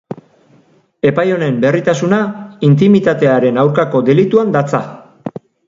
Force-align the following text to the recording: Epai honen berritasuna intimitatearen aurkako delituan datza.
Epai 1.09 1.25
honen 1.33 1.59
berritasuna 1.65 2.19
intimitatearen 2.71 3.63
aurkako 3.67 4.05
delituan 4.11 4.59
datza. 4.59 4.85